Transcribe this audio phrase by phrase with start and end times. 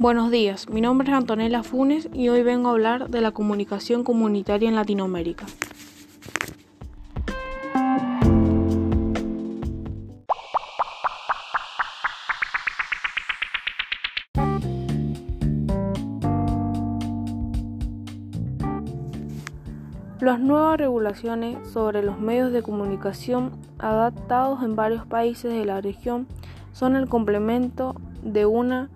[0.00, 4.04] Buenos días, mi nombre es Antonella Funes y hoy vengo a hablar de la comunicación
[4.04, 5.44] comunitaria en Latinoamérica.
[20.20, 26.28] Las nuevas regulaciones sobre los medios de comunicación adaptados en varios países de la región
[26.72, 28.90] son el complemento de una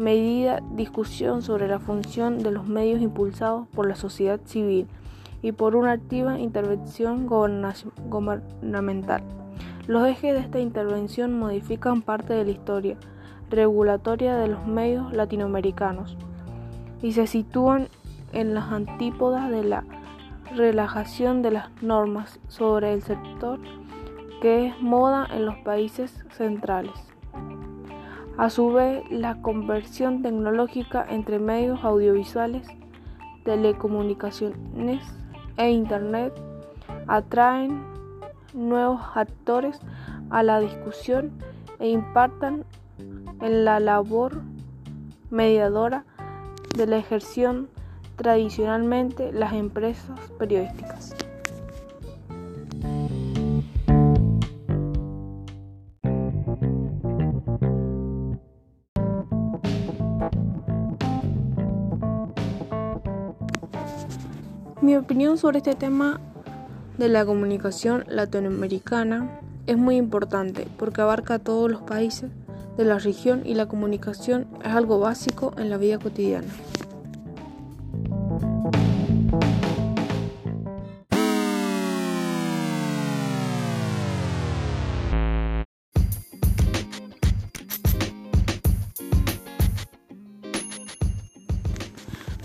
[0.00, 4.88] medida discusión sobre la función de los medios impulsados por la sociedad civil
[5.42, 9.22] y por una activa intervención gubernamental.
[9.86, 12.96] Los ejes de esta intervención modifican parte de la historia
[13.50, 16.16] regulatoria de los medios latinoamericanos
[17.02, 17.88] y se sitúan
[18.32, 19.84] en las antípodas de la
[20.56, 23.60] relajación de las normas sobre el sector
[24.40, 27.10] que es moda en los países centrales.
[28.36, 32.66] A su vez, la conversión tecnológica entre medios audiovisuales,
[33.44, 35.02] telecomunicaciones
[35.56, 36.32] e Internet
[37.06, 37.82] atraen
[38.54, 39.80] nuevos actores
[40.30, 41.32] a la discusión
[41.78, 42.64] e impactan
[43.40, 44.42] en la labor
[45.30, 46.04] mediadora
[46.76, 47.68] de la ejerción
[48.16, 51.14] tradicionalmente las empresas periodísticas.
[64.82, 66.20] Mi opinión sobre este tema
[66.96, 72.30] de la comunicación latinoamericana es muy importante porque abarca todos los países
[72.78, 76.48] de la región y la comunicación es algo básico en la vida cotidiana.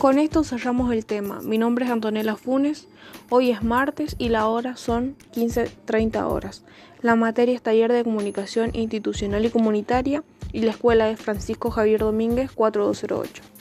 [0.06, 1.42] Con esto cerramos el tema.
[1.42, 2.88] Mi nombre es Antonella Funes.
[3.32, 6.64] Hoy es martes y la hora son 15.30 horas.
[7.02, 10.24] La materia es Taller de Comunicación Institucional y Comunitaria
[10.54, 13.55] y la escuela es Francisco Javier Domínguez 4208.